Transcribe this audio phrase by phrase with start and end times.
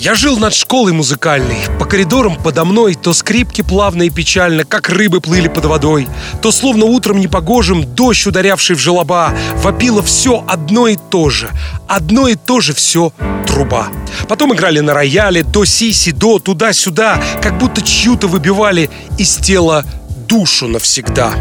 [0.00, 1.58] Я жил над школой музыкальной.
[1.78, 6.08] По коридорам подо мной то скрипки плавно и печально, как рыбы плыли под водой,
[6.40, 11.50] то словно утром непогожим дождь, ударявший в желоба, вопило все одно и то же.
[11.86, 13.12] Одно и то же все
[13.46, 13.88] труба.
[14.26, 18.88] Потом играли на рояле, до си, до, туда-сюда, как будто чью-то выбивали
[19.18, 19.84] из тела
[20.30, 21.34] душу навсегда.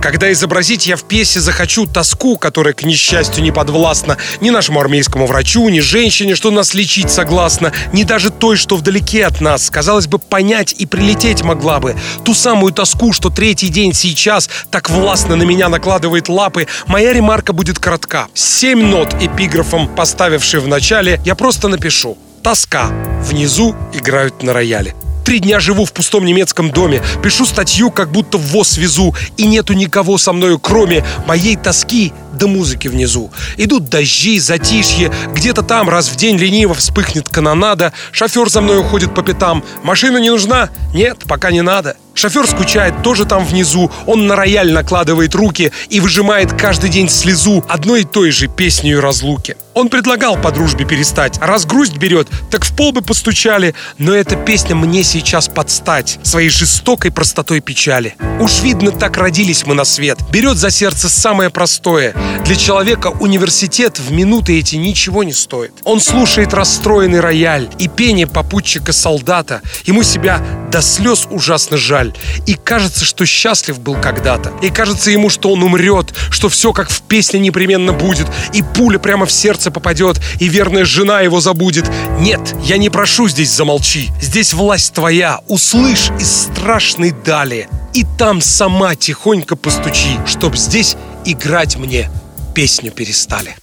[0.00, 5.26] Когда изобразить я в пьесе захочу тоску, которая, к несчастью, не подвластна ни нашему армейскому
[5.26, 10.06] врачу, ни женщине, что нас лечить согласна, ни даже той, что вдалеке от нас, казалось
[10.06, 11.96] бы, понять и прилететь могла бы.
[12.24, 17.52] Ту самую тоску, что третий день сейчас так властно на меня накладывает лапы, моя ремарка
[17.52, 18.28] будет коротка.
[18.32, 22.16] Семь нот эпиграфом, поставивший в начале, я просто напишу.
[22.42, 22.90] Тоска.
[23.22, 24.94] Внизу играют на рояле.
[25.24, 29.46] Три дня живу в пустом немецком доме, пишу статью, как будто в ВОЗ везу, и
[29.46, 33.30] нету никого со мною, кроме моей тоски до музыки внизу.
[33.58, 39.14] Идут дожди, затишье, где-то там раз в день лениво вспыхнет канонада, шофер за мной уходит
[39.14, 39.62] по пятам.
[39.84, 40.70] Машина не нужна?
[40.94, 41.96] Нет, пока не надо.
[42.14, 47.64] Шофер скучает тоже там внизу, он на рояль накладывает руки и выжимает каждый день слезу
[47.68, 49.56] одной и той же песней разлуки.
[49.72, 54.34] Он предлагал по дружбе перестать, раз грусть берет, так в пол бы постучали, но эта
[54.34, 58.16] песня мне сейчас подстать своей жестокой простотой печали.
[58.40, 60.18] Уж видно, так родились мы на свет.
[60.30, 62.14] Берет за сердце самое простое.
[62.44, 65.72] Для человека университет в минуты эти ничего не стоит.
[65.84, 69.60] Он слушает расстроенный рояль и пение попутчика-солдата.
[69.84, 72.12] Ему себя до слез ужасно жаль.
[72.46, 74.52] И кажется, что счастлив был когда-то.
[74.62, 78.26] И кажется ему, что он умрет, что все как в песне непременно будет.
[78.52, 81.90] И пуля прямо в сердце попадет, и верная жена его забудет.
[82.18, 84.10] Нет, я не прошу здесь замолчи.
[84.20, 85.40] Здесь власть твоя.
[85.46, 87.68] Услышь из страшной дали.
[87.92, 92.10] И там сама тихонько постучи, чтоб здесь играть мне
[92.54, 93.56] песню перестали.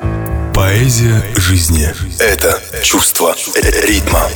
[0.54, 1.88] Поэзия жизни–
[2.20, 4.30] это чувство ритма.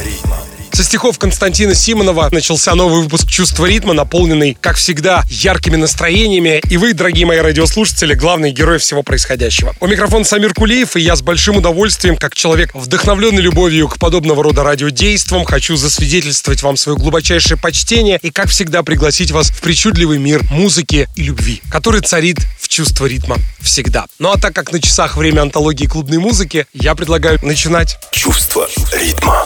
[0.74, 6.62] Со стихов Константина Симонова начался новый выпуск «Чувство ритма», наполненный, как всегда, яркими настроениями.
[6.70, 9.76] И вы, дорогие мои радиослушатели, главные герои всего происходящего.
[9.82, 14.44] У микрофона Самир Кулиев, и я с большим удовольствием, как человек, вдохновленный любовью к подобного
[14.44, 20.20] рода радиодействам, хочу засвидетельствовать вам свое глубочайшее почтение и, как всегда, пригласить вас в причудливый
[20.20, 24.06] мир музыки и любви, который царит в чувство ритма всегда.
[24.20, 27.98] Ну а так как на часах время антологии клубной музыки, я предлагаю начинать.
[28.12, 29.46] Чувство ритма.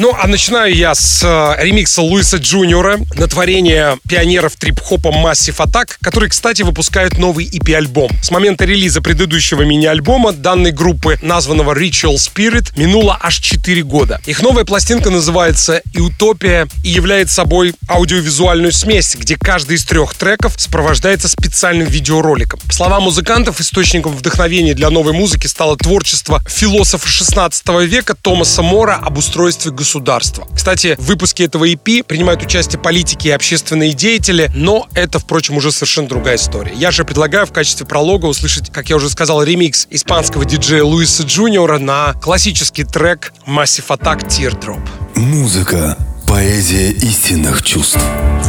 [0.00, 0.26] Ну, а
[0.60, 6.60] начинаю я с э, ремикса Луиса Джуниора на творение пионеров трип-хопа Massive Attack, который, кстати,
[6.60, 8.10] выпускают новый EP-альбом.
[8.22, 14.20] С момента релиза предыдущего мини-альбома данной группы, названного Ritual Spirit, минуло аж 4 года.
[14.26, 20.54] Их новая пластинка называется «Утопия» и является собой аудиовизуальную смесь, где каждый из трех треков
[20.58, 22.60] сопровождается специальным видеороликом.
[22.66, 28.96] По словам музыкантов, источником вдохновения для новой музыки стало творчество философа 16 века Томаса Мора
[28.96, 30.49] об устройстве государства.
[30.54, 35.72] Кстати, в выпуске этого EP принимают участие политики и общественные деятели, но это, впрочем, уже
[35.72, 36.72] совершенно другая история.
[36.74, 41.22] Я же предлагаю в качестве пролога услышать, как я уже сказал, ремикс испанского диджея Луиса
[41.22, 44.80] Джуниора на классический трек Massive Attack Teardrop.
[45.16, 45.96] Музыка–
[46.26, 47.98] поэзия истинных чувств.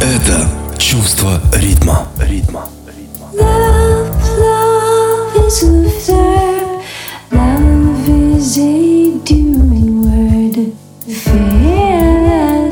[0.00, 0.48] Это
[0.78, 2.08] чувство ритма.
[2.18, 2.68] Ритма.
[3.34, 6.08] Love, love is.
[7.30, 8.81] Love is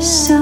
[0.01, 0.40] so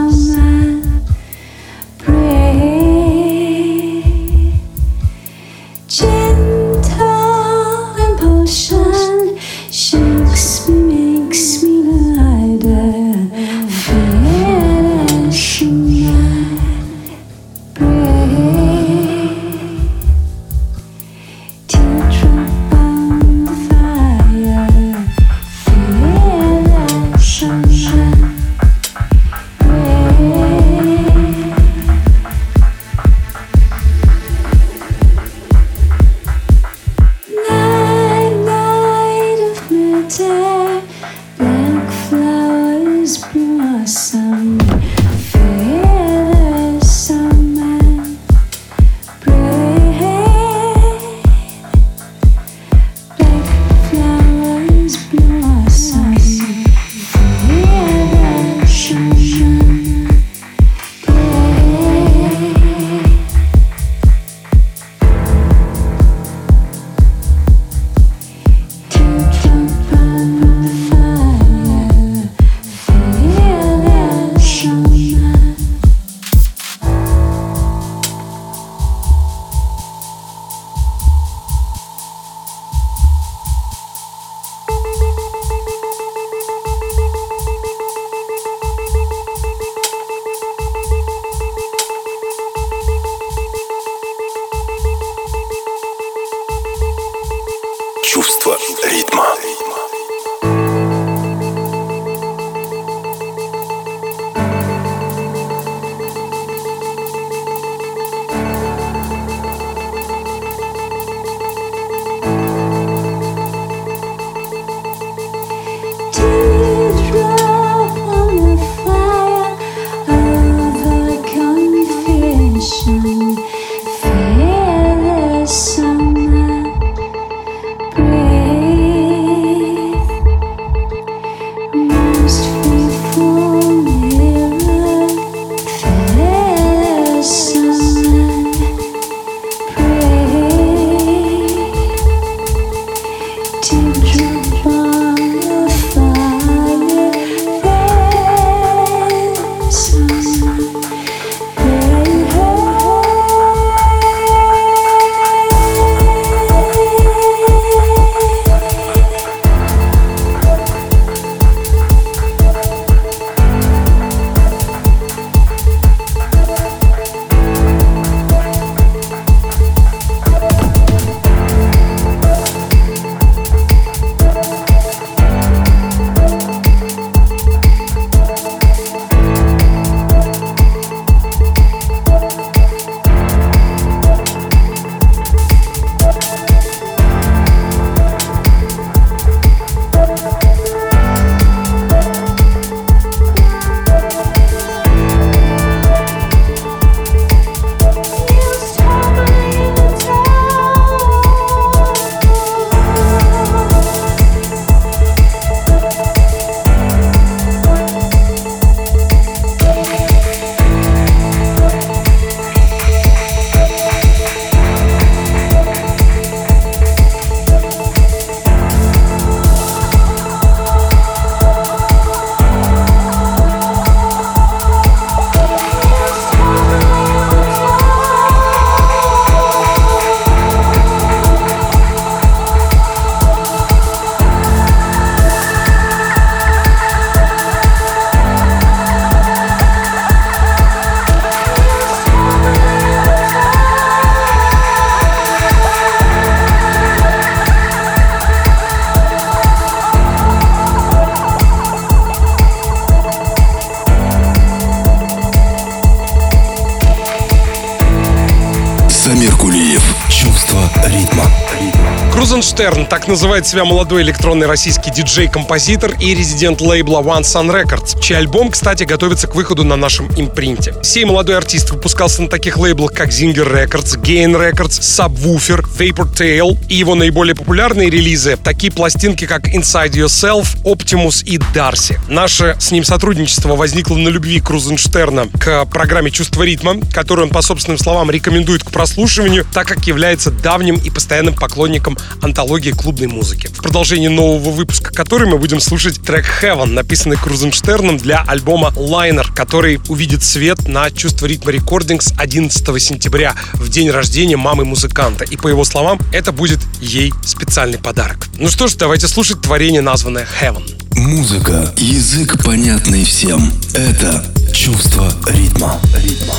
[262.70, 262.79] gobierno.
[262.90, 268.50] Так называет себя молодой электронный российский диджей-композитор и резидент лейбла One Sun Records, чей альбом,
[268.50, 270.74] кстати, готовится к выходу на нашем импринте.
[270.82, 276.58] Сей молодой артист выпускался на таких лейблах, как Zinger Records, Gain Records, Subwoofer, Vapor Tail
[276.68, 282.00] и его наиболее популярные релизы, такие пластинки, как Inside Yourself, Optimus и Darcy.
[282.10, 287.44] Наше с ним сотрудничество возникло на любви Крузенштерна к программе «Чувство ритма», которую он, по
[287.44, 293.48] собственным словам, рекомендует к прослушиванию, так как является давним и постоянным поклонником антологии клубной музыки.
[293.48, 299.26] В продолжении нового выпуска которой мы будем слушать трек Heaven, написанный Крузенштерном для альбома Liner,
[299.34, 305.26] который увидит свет на Чувство ритма Recordings 11 сентября, в день рождения мамы музыканта.
[305.26, 308.28] И по его словам, это будет ей специальный подарок.
[308.38, 310.64] Ну что ж, давайте слушать творение, названное Heaven.
[310.96, 313.52] Музыка, язык понятный всем.
[313.74, 315.80] Это чувство ритма.
[315.96, 316.36] Ритма.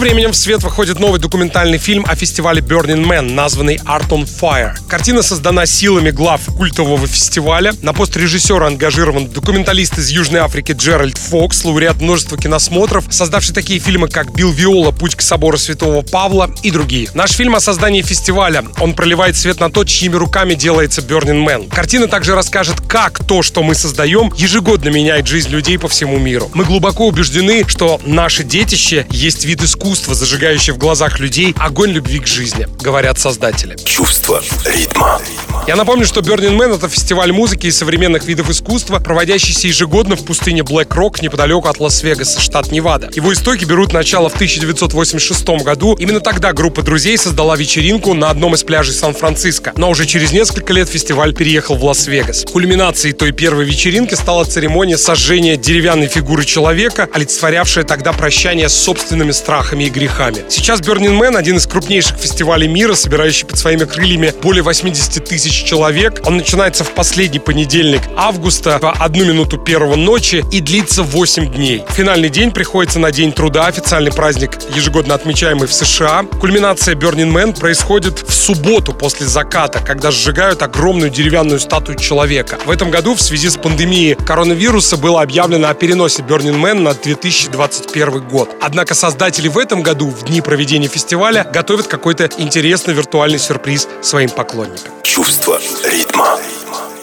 [0.00, 4.72] Временем в свет выходит новый документальный фильм о фестивале Burning Man, названный Art on Fire.
[4.88, 7.72] Картина создана силами глав культового фестиваля.
[7.80, 13.80] На пост режиссера ангажирован документалист из Южной Африки Джеральд Фокс, лауреат множества киносмотров, создавший такие
[13.80, 14.90] фильмы, как «Билл Виола.
[14.90, 17.08] Путь к собору Святого Павла» и другие.
[17.14, 18.62] Наш фильм о создании фестиваля.
[18.78, 21.74] Он проливает свет на то, чьими руками делается Burning Man.
[21.74, 26.50] Картина также расскажет, как то, что мы создаем, ежегодно меняет жизнь людей по всему миру.
[26.52, 32.18] Мы глубоко убеждены, что наше детище есть вид искусства, зажигающий в глазах людей огонь любви
[32.18, 33.78] к жизни, говорят создатели.
[33.82, 35.22] Чувство ритма.
[35.70, 40.24] Я напомню, что Burning Man— это фестиваль музыки и современных видов искусства, проводящийся ежегодно в
[40.24, 43.08] пустыне Блэк Рок неподалеку от Лас-Вегаса, штат Невада.
[43.14, 45.94] Его истоки берут начало в 1986 году.
[45.94, 49.72] Именно тогда группа друзей создала вечеринку на одном из пляжей Сан-Франциско.
[49.76, 52.46] Но уже через несколько лет фестиваль переехал в Лас-Вегас.
[52.50, 59.30] Кульминацией той первой вечеринки стала церемония сожжения деревянной фигуры человека, олицетворявшая тогда прощание с собственными
[59.30, 60.38] страхами и грехами.
[60.48, 65.59] Сейчас Burning Man— один из крупнейших фестивалей мира, собирающий под своими крыльями более 80 тысяч
[65.62, 66.20] человек.
[66.26, 71.84] Он начинается в последний понедельник августа в одну минуту первого ночи и длится 8 дней.
[71.90, 76.24] Финальный день приходится на День труда, официальный праздник, ежегодно отмечаемый в США.
[76.40, 82.58] Кульминация Burning Man происходит в субботу после заката, когда сжигают огромную деревянную статую человека.
[82.64, 86.94] В этом году в связи с пандемией коронавируса было объявлено о переносе Burning Man на
[86.94, 88.50] 2021 год.
[88.60, 94.30] Однако создатели в этом году, в дни проведения фестиваля, готовят какой-то интересный виртуальный сюрприз своим
[94.30, 94.92] поклонникам.
[95.02, 95.39] Чувство
[95.84, 96.38] ритма.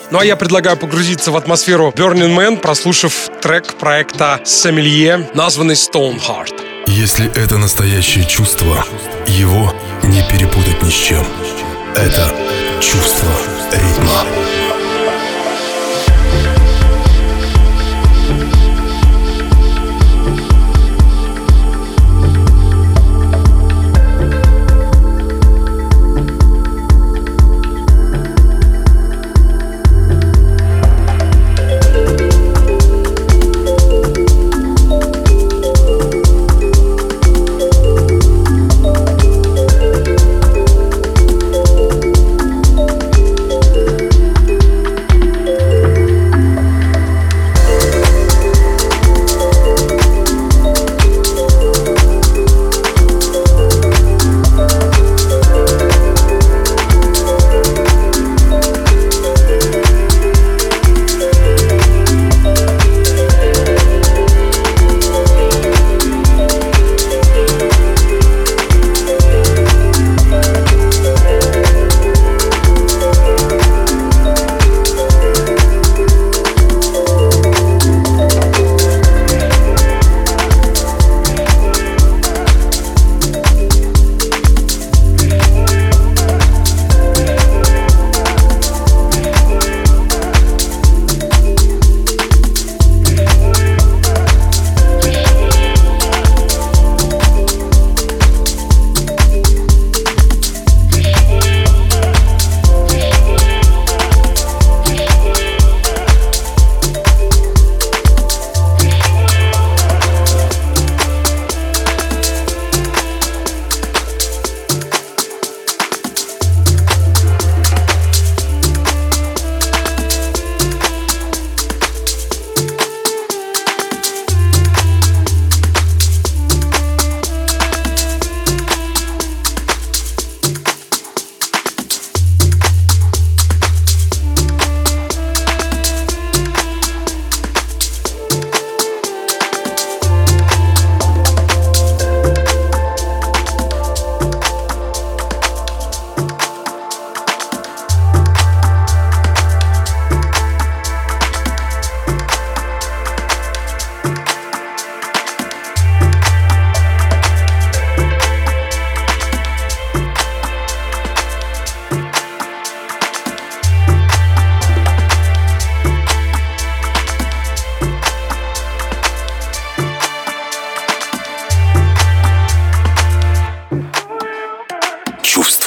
[0.09, 6.53] Ну а я предлагаю погрузиться в атмосферу Burning Man, прослушав трек проекта Sommelier, названный Stoneheart.
[6.87, 8.85] Если это настоящее чувство,
[9.27, 11.25] его не перепутать ни с чем.
[11.95, 12.33] Это
[12.79, 13.29] чувство
[13.73, 14.66] ритма.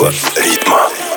[0.01, 1.10] Чувство ритма.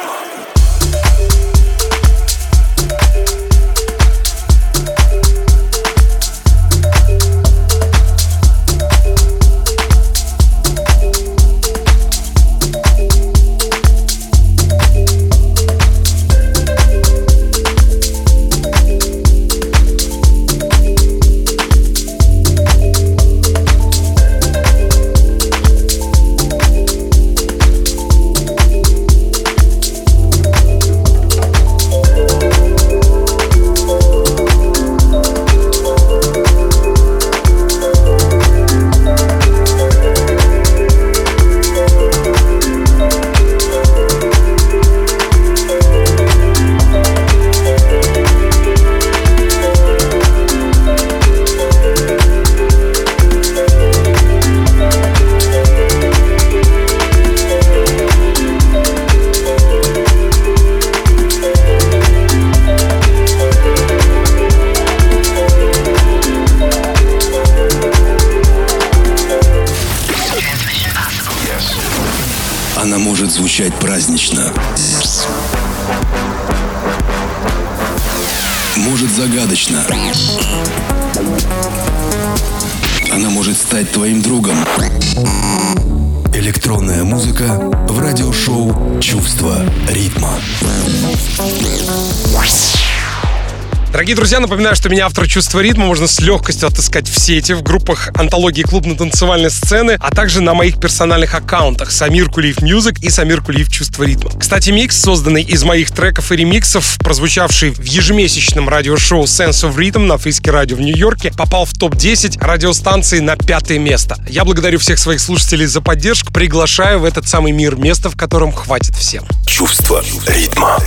[94.13, 97.63] Дорогие друзья, напоминаю, что меня автор «Чувства ритма» можно с легкостью отыскать в сети, в
[97.63, 103.41] группах антологии клубно-танцевальной сцены, а также на моих персональных аккаунтах Самир Кулиев Music и Самир
[103.41, 104.29] Кулиев «Чувство ритма».
[104.39, 110.05] Кстати, микс, созданный из моих треков и ремиксов, прозвучавший в ежемесячном радиошоу Sense of Rhythm
[110.05, 114.23] на Face Radio в Нью-Йорке, попал в топ-10 радиостанции на пятое место.
[114.29, 118.51] Я благодарю всех своих слушателей за поддержку, приглашаю в этот самый мир место, в котором
[118.51, 119.25] хватит всем.
[119.47, 120.77] Чувство ритма.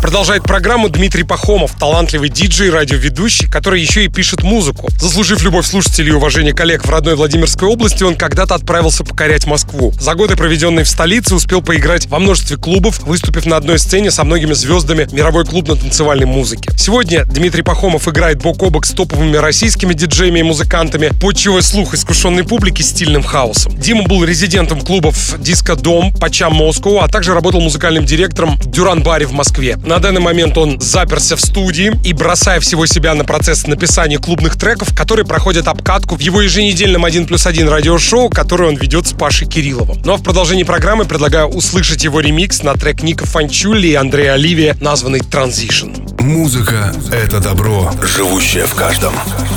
[0.00, 4.88] Продолжает программу Дмитрий Пахомов, талантливый диджей, радиоведущий, который еще и пишет музыку.
[4.98, 9.92] Заслужив любовь слушателей и уважение коллег в родной Владимирской области, он когда-то отправился покорять Москву.
[10.00, 14.24] За годы, проведенные в столице, успел поиграть во множестве клубов, выступив на одной сцене со
[14.24, 16.70] многими звездами мировой клубно-танцевальной музыки.
[16.76, 21.94] Сегодня Дмитрий Пахомов играет бок о бок с топовыми российскими диджеями и музыкантами, подчивая слух
[21.94, 23.78] искушенной публики стильным хаосом.
[23.78, 29.26] Дима был резидентом клубов «Диско Дом», «Пачам Москву», а также работал музыкальным директором «Дюран Баре»
[29.26, 29.76] в Москве.
[29.84, 34.56] На данный момент он заперся в студии и, бросая всего себя на процесс написания клубных
[34.56, 39.12] треков, которые проходят обкатку в его еженедельном 1 плюс 1 радиошоу, которое он ведет с
[39.12, 40.00] Пашей Кирилловым.
[40.04, 44.34] Ну а в продолжении программы предлагаю услышать его ремикс на трек Ника Фанчулли и Андрея
[44.34, 46.22] Оливия, названный «Transition».
[46.22, 49.12] Музыка— это добро, живущее в каждом.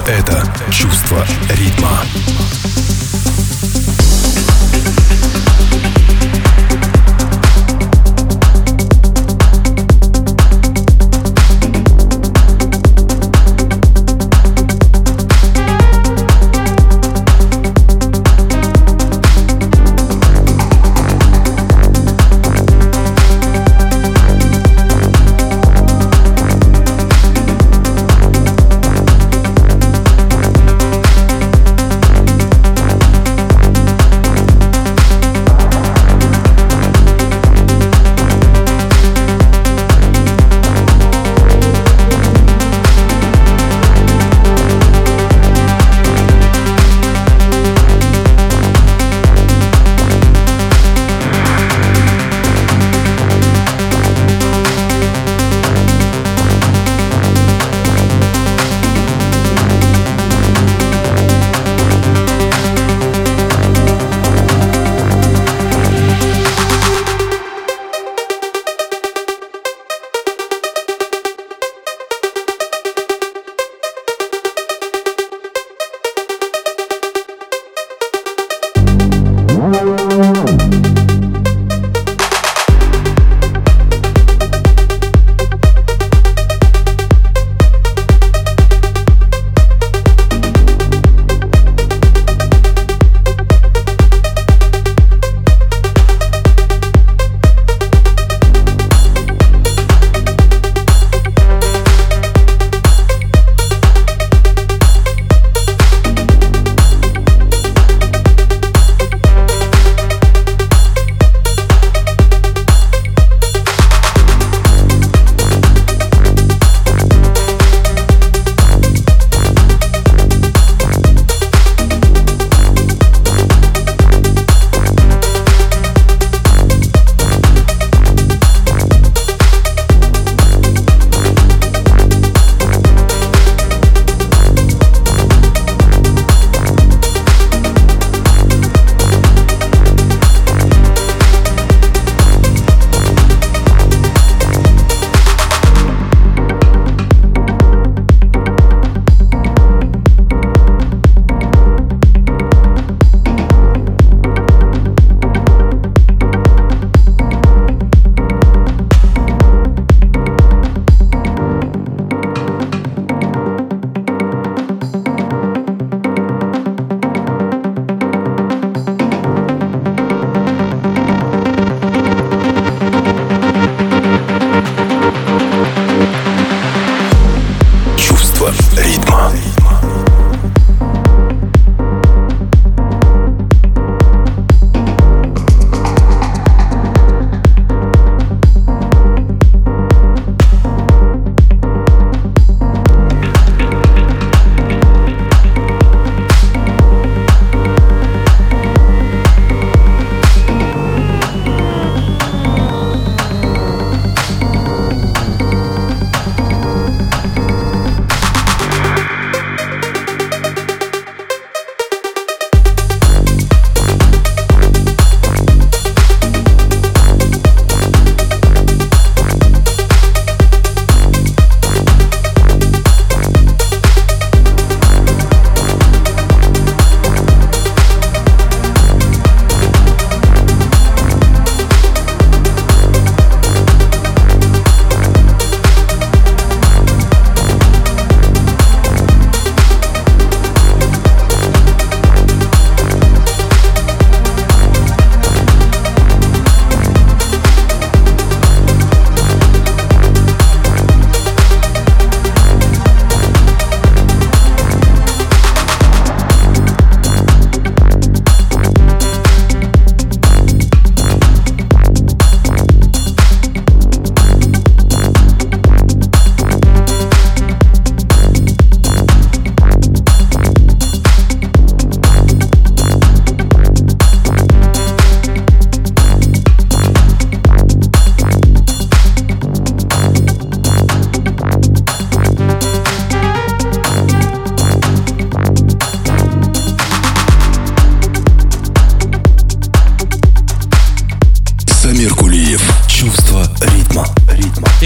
[0.07, 2.01] Это чувство ритма.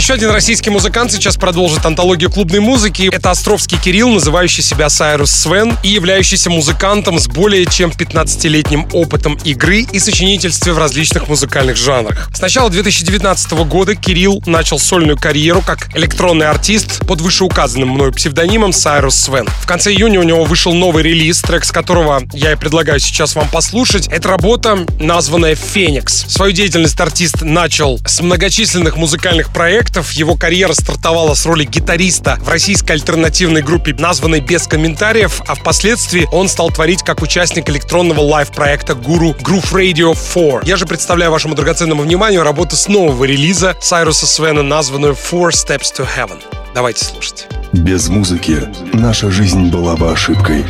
[0.10, 3.12] Еще один российский музыкант сейчас продолжит антологию клубной музыки.
[3.14, 9.36] Это Островский Кирилл, называющий себя Сайрус Свен и являющийся музыкантом с более чем 15-летним опытом
[9.44, 12.28] игры и сочинительства в различных музыкальных жанрах.
[12.34, 18.74] С начала 2019 года Кирилл начал сольную карьеру как электронный артист под вышеуказанным мною псевдонимом
[18.74, 19.48] Сайрус Свен.
[19.62, 23.36] В конце июня у него вышел новый релиз, трек с которого я и предлагаю сейчас
[23.36, 24.08] вам послушать.
[24.08, 26.26] Это работа, названная «Феникс».
[26.30, 29.99] Свою деятельность артист начал с многочисленных музыкальных проектов.
[30.12, 36.28] Его карьера стартовала с роли гитариста в российской альтернативной группе, названной «Без комментариев», а впоследствии
[36.32, 40.62] он стал творить как участник электронного лайв-проекта Guru Groove Radio 4.
[40.64, 45.94] Я же представляю вашему драгоценному вниманию работу с нового релиза Сайруса Свена, названную Four Steps
[45.98, 46.42] to Heaven.
[46.74, 47.48] Давайте слушать.
[47.74, 50.66] Без музыки наша жизнь была бы ошибкой.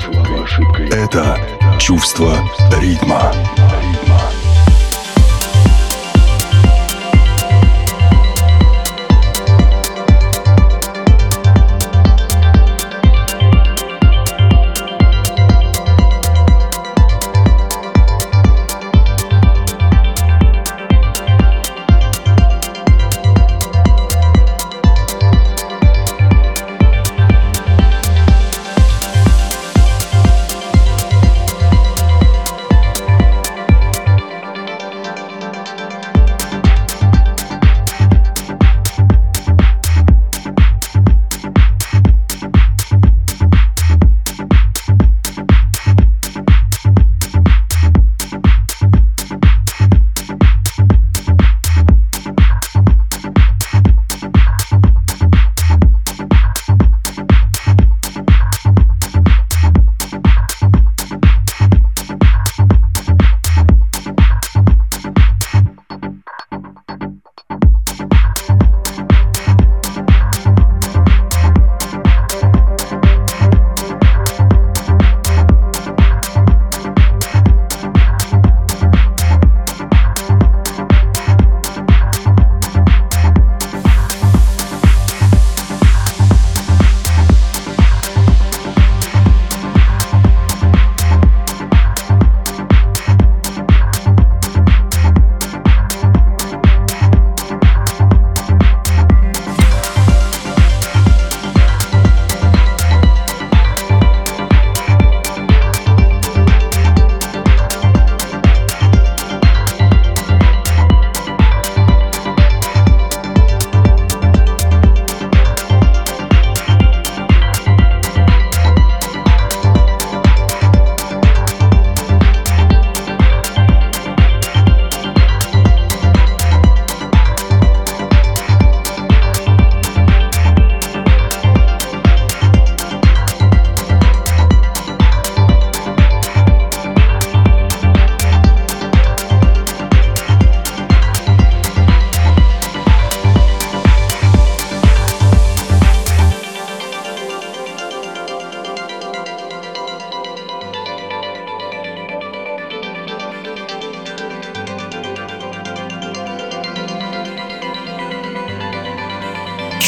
[0.92, 1.40] Это
[1.80, 2.38] чувство
[2.82, 3.34] ритма.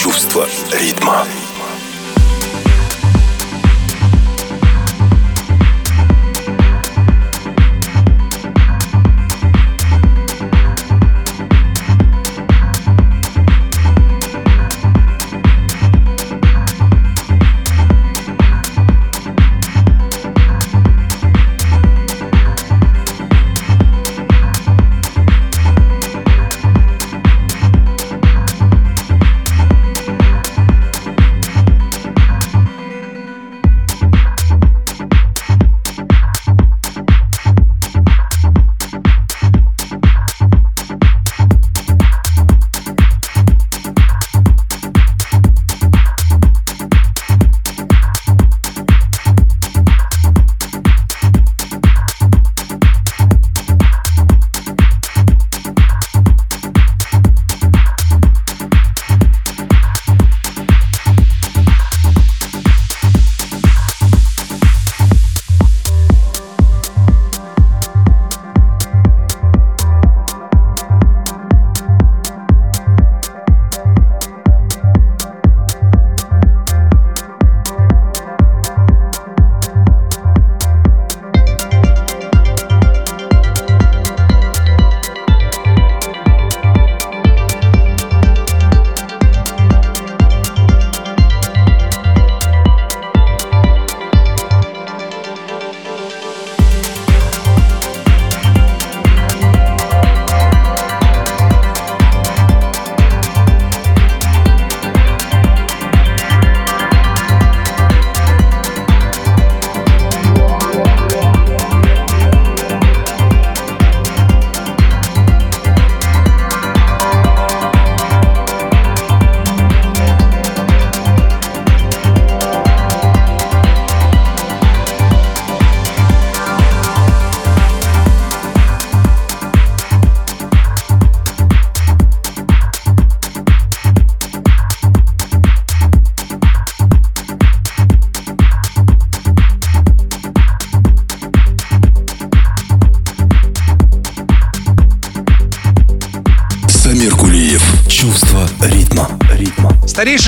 [0.01, 1.27] Чувство ритма.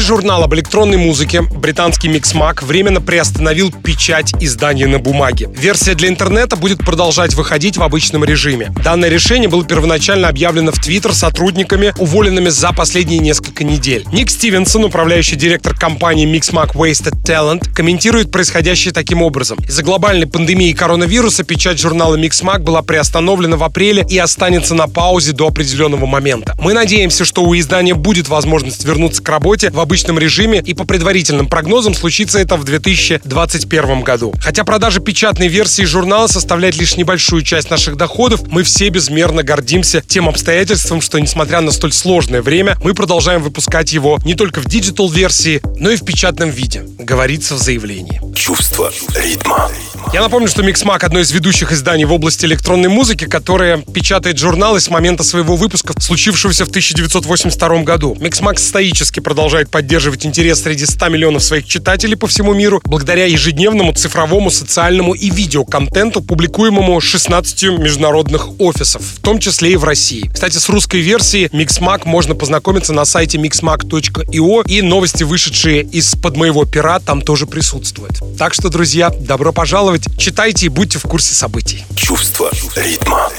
[0.03, 5.49] Журнал об электронной музыке, британский Mixmag, временно приостановил печать издания на бумаге.
[5.55, 8.73] Версия для интернета будет продолжать выходить в обычном режиме.
[8.83, 14.05] Данное решение было первоначально объявлено в Твиттер сотрудниками, уволенными за последние несколько недель.
[14.11, 19.57] Ник Стивенсон, управляющий директор компании Mixmag Wasted Talent, комментирует происходящее таким образом.
[19.65, 25.31] Из-за глобальной пандемии коронавируса печать журнала Mixmag была приостановлена в апреле и останется на паузе
[25.31, 26.57] до определенного момента.
[26.59, 30.83] Мы надеемся, что у издания будет возможность вернуться к работе в обычном режиме и по
[30.83, 34.33] предварительным прогнозам случится это в 2021 году.
[34.41, 40.01] Хотя продажа печатной версии журнала составляет лишь небольшую часть наших доходов, мы все безмерно гордимся
[40.01, 44.65] тем обстоятельством, что несмотря на столь сложное время, мы продолжаем выпускать его не только в
[44.65, 48.19] digital-версии, но и в печатном виде, говорится в заявлении.
[48.33, 49.69] Чувство ритма.
[50.11, 54.79] Я напомню, что Mixmag— одно из ведущих изданий в области электронной музыки, которое печатает журналы
[54.79, 58.15] с момента своего выпуска, случившегося в 1982 году.
[58.19, 63.93] Mixmag стоически продолжает поддерживать интерес среди 100 миллионов своих читателей по всему миру благодаря ежедневному
[63.93, 70.29] цифровому, социальному и видеоконтенту, публикуемому 16 международных офисов, в том числе и в России.
[70.33, 76.65] Кстати, с русской версией Mixmag можно познакомиться на сайте mixmag.io и новости, вышедшие из-под моего
[76.65, 78.19] пера, там тоже присутствуют.
[78.37, 81.83] Так что, друзья, добро пожаловать, читайте и будьте в курсе событий.
[81.95, 83.29] Чувство ритма.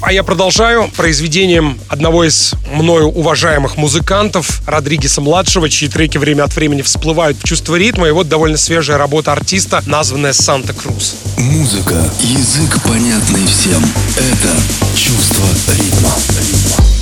[0.00, 6.82] А я продолжаю произведением одного из мною уважаемых музыкантов, Родригеса-младшего, чьи треки время от времени
[6.82, 8.08] всплывают в чувство ритма.
[8.08, 11.16] И вот довольно свежая работа артиста, названная «Санта-Круз».
[11.36, 13.84] Музыка, язык понятный всем.
[14.16, 14.56] Это
[14.96, 16.99] чувство ритма.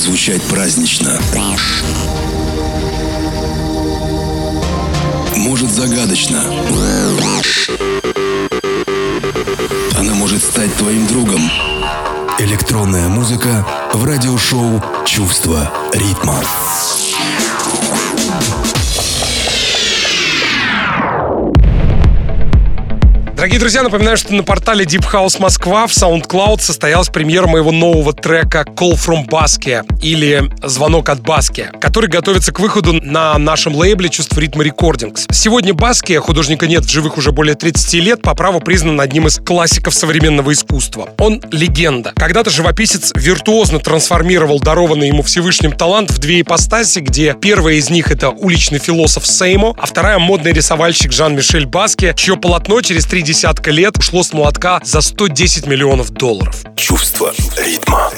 [0.00, 1.18] Звучать празднично.
[5.36, 6.42] Может загадочно.
[9.98, 11.40] Она может стать твоим другом.
[12.38, 16.42] Электронная музыка в радиошоу «Чувство ритма».
[23.38, 28.12] Дорогие друзья, напоминаю, что на портале Deep House Москва в SoundCloud состоялась премьера моего нового
[28.12, 34.08] трека Call from Basque или Звонок от Баски, который готовится к выходу на нашем лейбле
[34.08, 35.28] Чувство ритма Recordings.
[35.30, 39.36] Сегодня Баски, художника нет в живых уже более 30 лет, по праву признан одним из
[39.36, 41.10] классиков современного искусства.
[41.18, 42.14] Он легенда.
[42.16, 48.10] Когда-то живописец виртуозно трансформировал дарованный ему Всевышним талант в две ипостаси, где первая из них
[48.10, 53.70] это уличный философ SAMO, а вторая модный рисовальщик Жан-Мишель Баския, чье полотно через три десятка
[53.70, 56.64] лет ушло с молотка за 110 миллионов долларов.
[56.76, 58.10] Чувство ритма.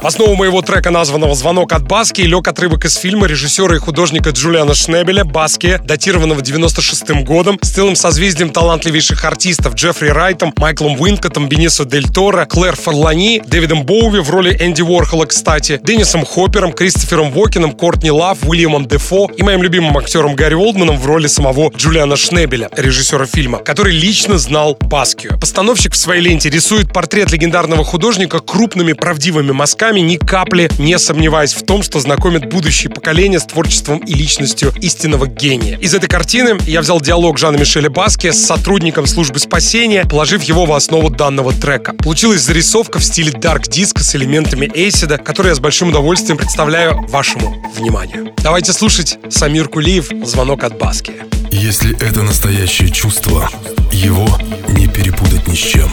[0.00, 4.30] В основу моего трека, названного «Звонок от Баския», лег отрывок из фильма режиссера и художника
[4.30, 11.48] Джулиана Шнабеля «Баския», датированного 96-м годом, с целым созвездием талантливейших артистов Джеффри Райтом, Майклом Уинкотом,
[11.48, 17.32] Бенисио Дель Торо, Клэр Форлани, Дэвидом Боуи в роли Энди Уорхола, кстати, Деннисом Хоппером, Кристофером
[17.32, 22.16] Уокеном, Кортни Лав, Уиллемом Дефо и моим любимым актером Гэри Олдманом в роли самого Джулиана
[22.16, 25.38] Шнебеля, режиссера фильма, который лично знал Баскию.
[25.38, 31.54] Постановщик в своей ленте рисует портрет легендарного художника крупными правдивыми мазками, ни капли не сомневаясь
[31.54, 35.78] в том, что знакомит будущее поколение с творчеством и личностью истинного гения.
[35.78, 40.64] Из этой картины я взял диалог Жана Мишеля Баски с сотрудником службы спасения, положив его
[40.66, 41.94] в основу данного трека.
[41.94, 47.06] Получилась зарисовка в стиле Dark Disco с элементами эйсида, который я с большим удовольствием представляю
[47.08, 48.32] вашему вниманию.
[48.38, 51.12] Давайте слушать Самир Кулиев «Звонок от Баски».
[51.50, 53.50] Если это настоящее чувство,
[53.98, 54.26] его
[54.68, 55.90] не перепутать ни с чем.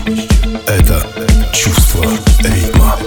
[0.67, 1.07] Это
[1.51, 2.05] чувство
[2.43, 2.99] ритма.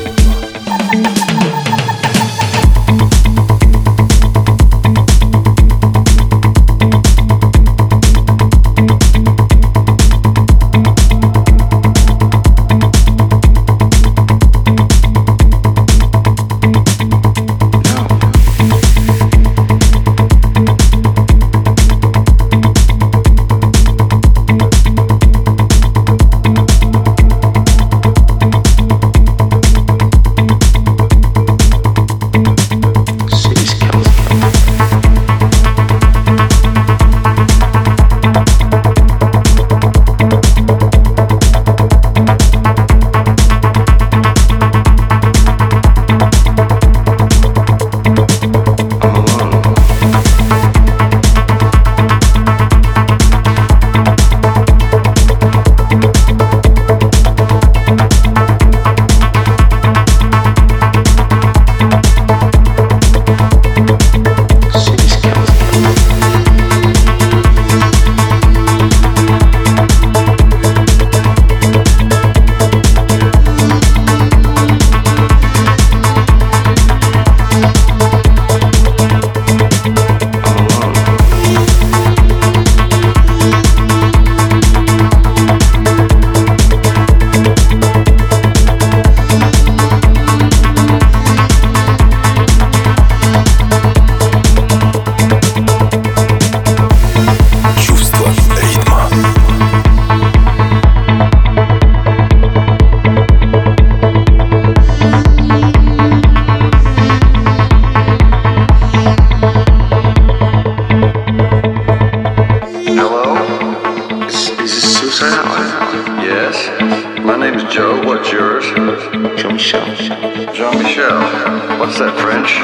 [121.99, 122.55] What's that, French?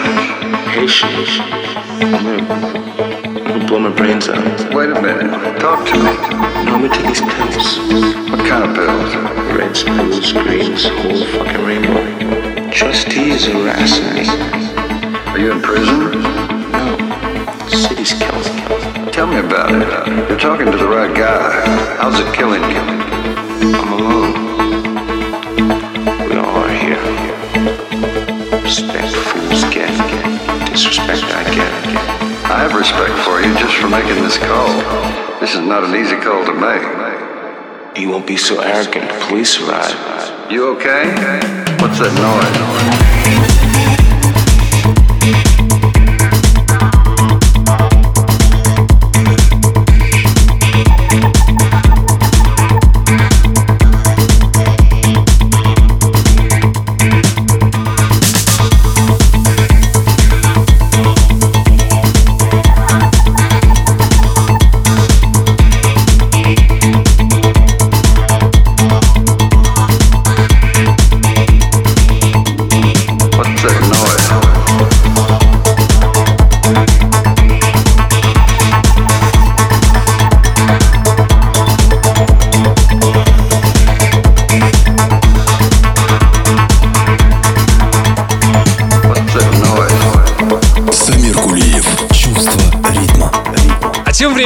[0.71, 1.11] Haitian.
[1.99, 4.73] I'm gonna, blow my brains out.
[4.73, 5.59] Wait a minute.
[5.59, 6.05] Talk to me.
[6.63, 7.79] No, I'm gonna take these pills.
[8.31, 9.11] What kind of pills?
[9.59, 12.71] Reds, blues, greens, whole fucking rainbow.
[12.71, 14.23] Trustees harassing me.
[15.33, 16.23] Are you in prison?
[16.71, 16.95] No.
[17.67, 19.11] City's killing me.
[19.11, 20.29] Tell me about it.
[20.29, 21.97] You're talking to the right guy.
[21.97, 22.79] How's it killing you?
[22.79, 24.44] I'm alone.
[32.65, 34.69] Have respect for you just for making this call.
[35.39, 36.81] This is not an easy call to make.
[38.01, 39.11] You won't be so arrogant.
[39.29, 40.51] Police arrive.
[40.51, 41.13] You okay?
[41.79, 42.15] What's that
[43.45, 43.54] noise?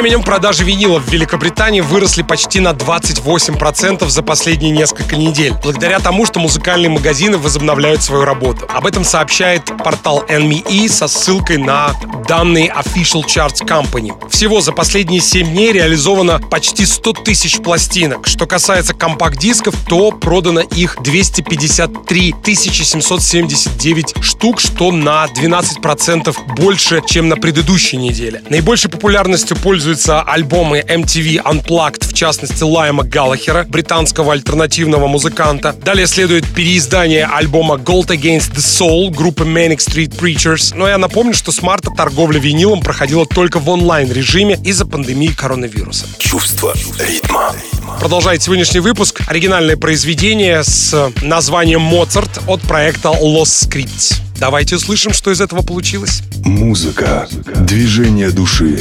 [0.08, 6.24] Временем продажи винилов в Великобритании выросли почти на 28% за последние несколько недель, благодаря тому,
[6.24, 8.66] что музыкальные магазины возобновляют свою работу.
[8.70, 11.92] Об этом сообщает портал NME со ссылкой на
[12.26, 14.12] данные Official Charts Company.
[14.30, 18.26] Всего за последние 7 дней реализовано почти 100 тысяч пластинок.
[18.26, 27.36] Что касается компакт-дисков, то продано их 253 779 штук, что на 12% больше, чем на
[27.36, 28.42] предыдущей неделе.
[28.48, 35.72] Наибольшей популярностью пользуются альбомы MTV Unplugged, в частности Лайма Галлахера, британского альтернативного музыканта.
[35.72, 40.72] Далее следует переиздание альбома Gold Against the Soul группы Manic Street Preachers.
[40.74, 46.06] Но я напомню, что с марта торговля винилом проходила только в онлайн-режиме из-за пандемии коронавируса.
[46.18, 47.54] Чувство ритма.
[48.00, 54.27] Продолжает сегодняшний выпуск оригинальное произведение с названием «Моцарт» от проекта Lost Scripts.
[54.38, 56.22] Давайте услышим, что из этого получилось.
[56.44, 57.28] Музыка,
[57.66, 58.80] движение души.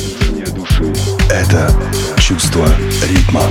[1.32, 1.74] Это
[2.20, 2.70] чувство
[3.10, 3.44] ритма.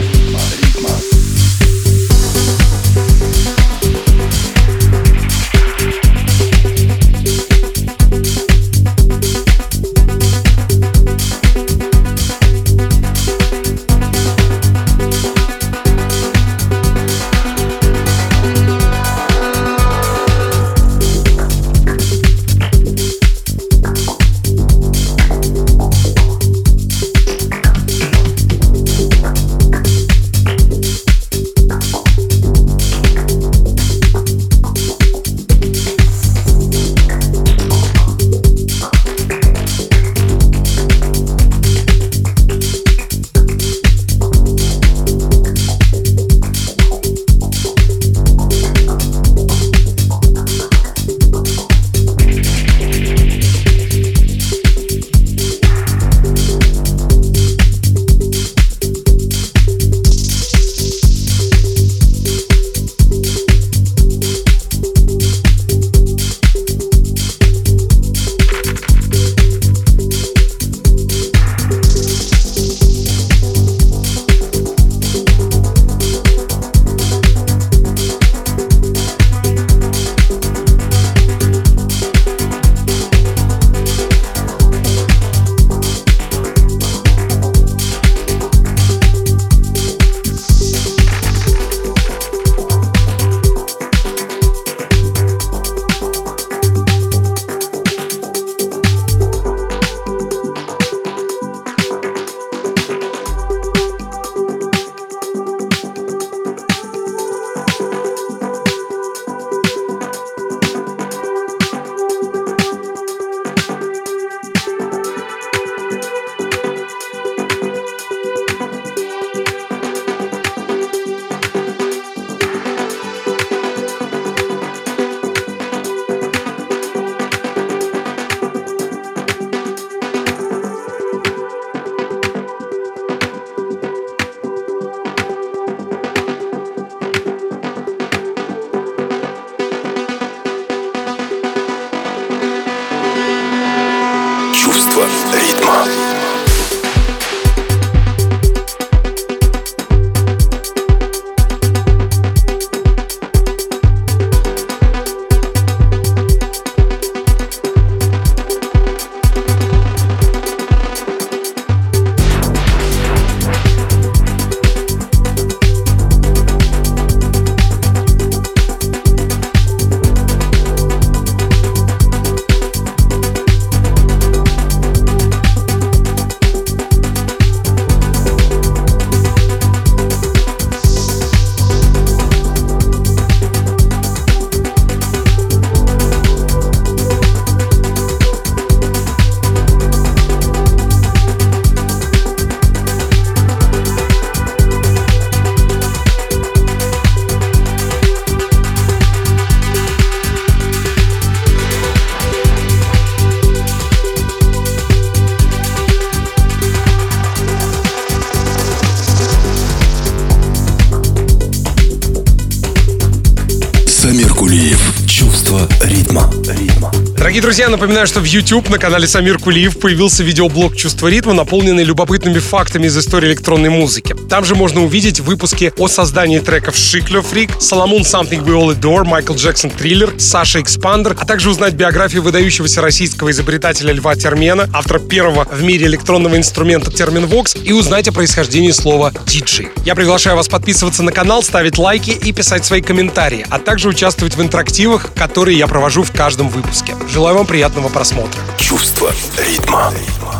[217.47, 222.41] Друзья, напоминаю, что в YouTube на канале Самир Кулиев появился видеоблог «Чувство ритма», наполненный любопытными
[222.41, 224.17] фактами из истории электронной музыки.
[224.29, 229.05] Там же можно увидеть выпуски о создании треков «Шиклё Фрик», «Соломон Something We All Adore»,
[229.05, 234.99] «Майкл Джексон Триллер», «Саша Экспандер», а также узнать биографию выдающегося российского изобретателя Льва Термена, автора
[234.99, 239.69] первого в мире электронного инструмента Терминвокс, и узнать о происхождении слова «диджей».
[239.85, 244.37] Я приглашаю вас подписываться на канал, ставить лайки и писать свои комментарии, а также участвовать
[244.37, 246.95] в интерактивах, которые я провожу в каждом выпуске.
[247.13, 248.41] Желаю вам приятного просмотра.
[248.59, 249.93] Чувство ритма.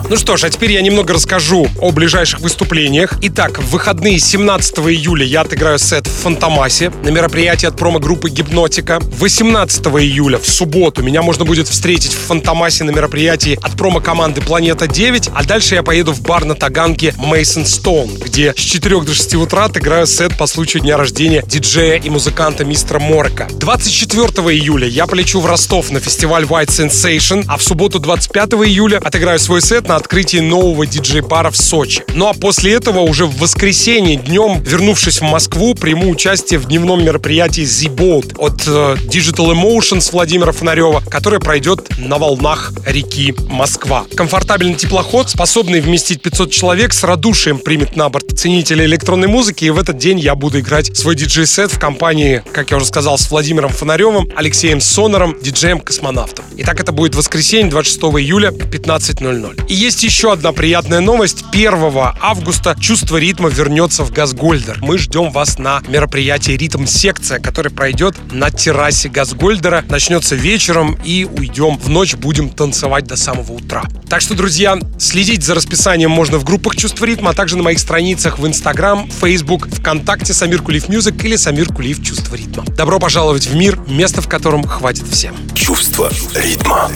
[0.09, 3.15] Ну что ж, а теперь я немного расскажу о ближайших выступлениях.
[3.23, 9.01] Итак, в выходные 17 июля я отыграю сет в Фантомасе на мероприятии от промо-группы Гипнотика.
[9.19, 14.87] 18 июля, в субботу, меня можно будет встретить в Фантомасе на мероприятии от промо-команды Планета
[14.87, 19.13] 9, а дальше я поеду в бар на Таганке Мейсон Стоун, где с 4 до
[19.13, 23.47] 6 утра отыграю сет по случаю дня рождения диджея и музыканта мистера Морка.
[23.61, 29.01] 24 июля я полечу в Ростов на фестиваль White Sensation, а в субботу 25 июля
[29.05, 32.03] отыграю свой сет на открытии нового диджей-бара в Сочи.
[32.15, 37.05] Ну а после этого уже в воскресенье днем, вернувшись в Москву, приму участие в дневном
[37.05, 44.05] мероприятии Z-Boat от э, Digital Emotions Владимира Фонарева, которое пройдет на волнах реки Москва.
[44.15, 49.71] Комфортабельный теплоход, способный вместить 500 человек, с радушием примет на борт ценителей электронной музыки, и
[49.71, 53.29] в этот день я буду играть свой диджей-сет в компании, как я уже сказал, с
[53.33, 56.45] Владимиром Фонаревым, Алексеем Сонором, диджеем-космонавтом.
[56.59, 59.67] Итак, это будет воскресенье, 26 июля, 15.00.
[59.67, 61.45] И есть еще одна приятная новость.
[61.51, 61.73] 1
[62.21, 64.79] августа «Чувство ритма» вернется в Газгольдер.
[64.83, 69.83] Мы ждем вас на мероприятии «Ритм-секция», которое пройдет на террасе Газгольдера.
[69.89, 73.85] Начнется вечером и уйдем в ночь, будем танцевать до самого утра.
[74.09, 77.79] Так что, друзья, следить за расписанием можно в группах «Чувство ритма», а также на моих
[77.79, 82.65] страницах в Инстаграм, Фейсбук, ВКонтакте Самир Кулиев Music или Самир Кулиев Чувство ритма.
[82.77, 85.35] Добро пожаловать в мир, место в котором хватит всем.
[85.55, 86.91] Чувство ритма.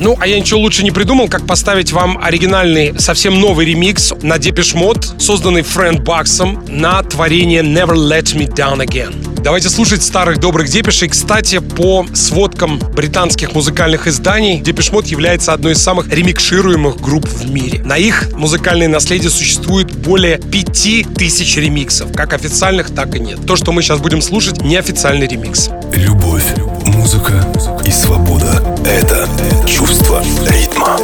[0.00, 4.36] Ну, а я ничего лучше не придумал, как поставить вам оригинальный, совсем новый ремикс на
[4.36, 5.62] Depeche Mode, созданный
[5.92, 9.42] Фрэнд Баксом на творение Never Let Me Down Again.
[9.42, 11.08] Давайте слушать старых добрых Депешей.
[11.08, 17.50] Кстати, по сводкам британских музыкальных изданий, Depeche Mode является одной из самых ремикшируемых групп в
[17.50, 17.82] мире.
[17.82, 23.44] На их музыкальное наследие существует более 5000 ремиксов, как официальных, так и нет.
[23.46, 25.68] То, что мы сейчас будем слушать, неофициальный ремикс.
[25.94, 26.54] Любовь,
[26.86, 27.46] музыка
[27.84, 29.28] и свобода— это
[29.66, 30.98] чувство ритма.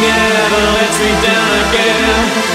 [0.00, 2.45] Never lets me down again.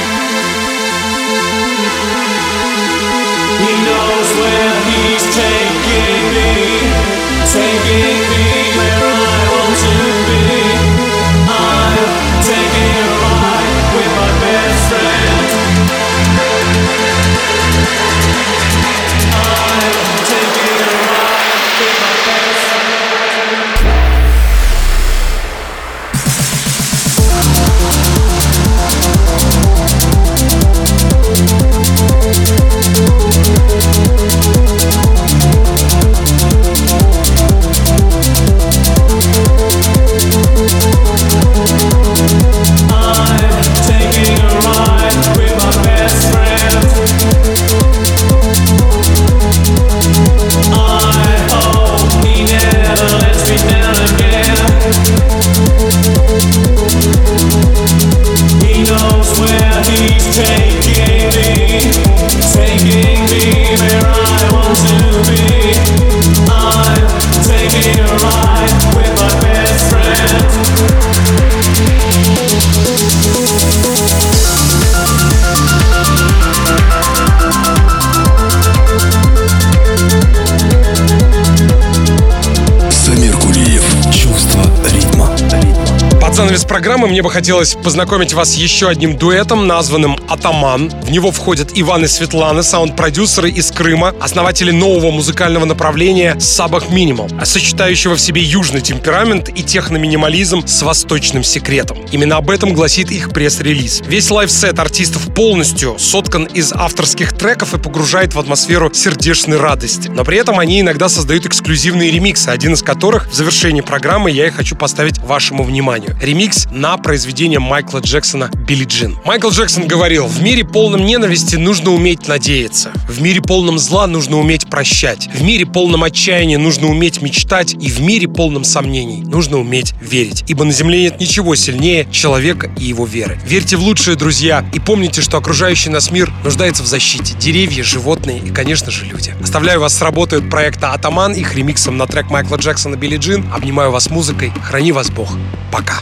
[86.42, 90.90] Занавес программы мне бы хотелось познакомить вас с еще одним дуэтом, названным «Атаман».
[90.90, 97.30] В него входят Иван и Светлана, саунд-продюсеры из Крыма, основатели нового музыкального направления «Сабах Минимал»,
[97.44, 102.00] сочетающего в себе южный темперамент и техноминимализм с восточным секретом.
[102.12, 104.02] Именно об этом гласит их пресс-релиз.
[104.08, 110.10] Весь лайфсет артистов полностью соткан из авторских треков и погружает в атмосферу сердечной радости.
[110.10, 114.48] Но при этом они иногда создают эксклюзивные ремиксы, один из которых в завершении программы я
[114.48, 116.18] и хочу поставить вашему вниманию.
[116.32, 119.18] Ремикс на произведение Майкла Джексона «Билли Джин».
[119.26, 122.94] Майкл Джексон говорил, в мире полном ненависти нужно уметь надеяться.
[123.10, 125.28] В мире полном зла нужно уметь прощать.
[125.36, 127.74] В мире полном отчаяния нужно уметь мечтать.
[127.74, 130.46] И в мире полном сомнений нужно уметь верить.
[130.48, 133.38] Ибо на земле нет ничего сильнее человека и его веры.
[133.46, 137.36] Верьте в лучшие, друзья, и помните, что окружающий нас мир нуждается в защите.
[137.38, 139.36] Деревья, животные и, конечно же, люди.
[139.44, 143.52] Оставляю вас с работой от проекта «Атаман», их ремиксом на трек Майкла Джексона «Билли Джин».
[143.54, 144.54] Обнимаю вас музыкой.
[144.64, 145.34] Храни вас Бог.
[145.74, 146.00] Пока.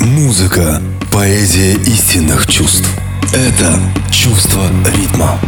[0.00, 0.80] Музыка–
[1.12, 2.88] поэзия истинных чувств.
[3.32, 3.78] Это
[4.10, 4.62] чувство
[4.94, 5.38] ритма.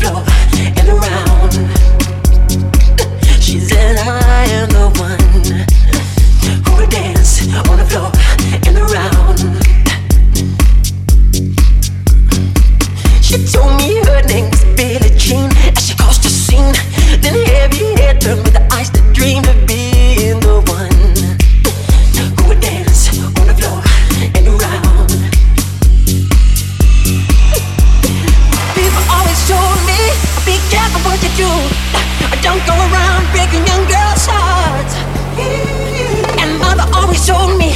[0.00, 0.27] Floor
[13.52, 16.74] told me her name was Billie Jean as she the scene.
[17.22, 18.90] Then heavy turned with the eyes
[19.48, 23.08] of being the one dance
[23.40, 23.80] on the floor
[24.36, 25.08] and around.
[28.76, 30.00] People always told me,
[30.44, 31.52] be careful what you do.
[32.42, 34.94] Don't go around breaking young girls' hearts.
[36.42, 37.72] And mother always told me,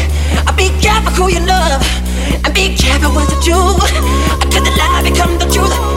[0.57, 2.02] be careful who you love.
[2.45, 3.77] A big chapter was the jewel.
[3.81, 5.92] I the lie, become the truth.